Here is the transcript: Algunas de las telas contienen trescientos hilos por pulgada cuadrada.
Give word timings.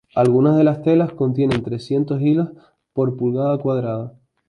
Algunas 0.15 0.57
de 0.57 0.63
las 0.63 0.81
telas 0.81 1.13
contienen 1.13 1.61
trescientos 1.61 2.19
hilos 2.23 2.49
por 2.91 3.15
pulgada 3.17 3.59
cuadrada. 3.59 4.17